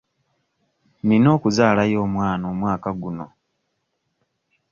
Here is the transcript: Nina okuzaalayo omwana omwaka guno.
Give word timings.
Nina 1.07 1.27
okuzaalayo 1.35 1.97
omwana 2.05 2.43
omwaka 2.53 2.89
guno. 3.01 3.27